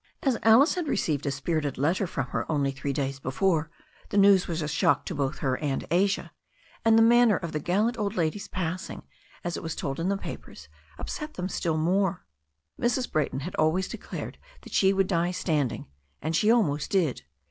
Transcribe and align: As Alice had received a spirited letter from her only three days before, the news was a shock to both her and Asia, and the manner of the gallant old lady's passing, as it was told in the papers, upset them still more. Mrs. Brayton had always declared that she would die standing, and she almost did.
As 0.23 0.35
Alice 0.41 0.73
had 0.73 0.87
received 0.87 1.27
a 1.27 1.31
spirited 1.31 1.77
letter 1.77 2.07
from 2.07 2.25
her 2.29 2.51
only 2.51 2.71
three 2.71 2.91
days 2.91 3.19
before, 3.19 3.69
the 4.09 4.17
news 4.17 4.47
was 4.47 4.63
a 4.63 4.67
shock 4.67 5.05
to 5.05 5.13
both 5.13 5.37
her 5.45 5.59
and 5.59 5.85
Asia, 5.91 6.31
and 6.83 6.97
the 6.97 7.03
manner 7.03 7.37
of 7.37 7.51
the 7.51 7.59
gallant 7.59 7.99
old 7.99 8.15
lady's 8.15 8.47
passing, 8.47 9.03
as 9.43 9.55
it 9.55 9.61
was 9.61 9.75
told 9.75 9.99
in 9.99 10.09
the 10.09 10.17
papers, 10.17 10.67
upset 10.97 11.35
them 11.35 11.47
still 11.49 11.77
more. 11.77 12.25
Mrs. 12.79 13.11
Brayton 13.11 13.41
had 13.41 13.53
always 13.57 13.87
declared 13.87 14.39
that 14.61 14.73
she 14.73 14.91
would 14.91 15.05
die 15.05 15.29
standing, 15.29 15.85
and 16.19 16.35
she 16.35 16.49
almost 16.49 16.89
did. 16.89 17.21